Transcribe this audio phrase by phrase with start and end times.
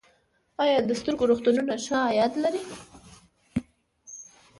[0.63, 2.63] آیا د سترګو روغتونونه ښه عاید لري؟